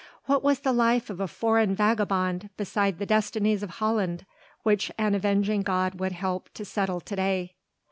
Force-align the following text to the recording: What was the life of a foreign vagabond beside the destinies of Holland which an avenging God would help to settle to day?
What 0.25 0.41
was 0.41 0.61
the 0.61 0.73
life 0.73 1.11
of 1.11 1.19
a 1.19 1.27
foreign 1.27 1.75
vagabond 1.75 2.49
beside 2.57 2.97
the 2.97 3.05
destinies 3.05 3.61
of 3.61 3.69
Holland 3.69 4.25
which 4.63 4.91
an 4.97 5.13
avenging 5.13 5.61
God 5.61 5.99
would 5.99 6.13
help 6.13 6.49
to 6.55 6.65
settle 6.65 7.01
to 7.01 7.15
day? 7.15 7.53